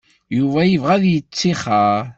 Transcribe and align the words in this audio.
Yuba 0.37 0.61
yebɣa 0.65 0.93
ad 0.95 1.03
yettixer. 1.13 2.01